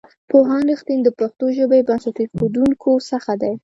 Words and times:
پوهاند 0.29 0.65
رښتین 0.71 0.99
د 1.03 1.09
پښتو 1.19 1.45
ژبې 1.57 1.79
بنسټ 1.87 2.15
ایښودونکو 2.21 2.91
څخه 3.09 3.31
دی. 3.41 3.53